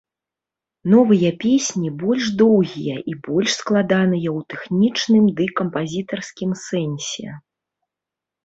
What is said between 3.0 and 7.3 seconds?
і больш складаныя ў тэхнічным ды кампазітарскім сэнсе.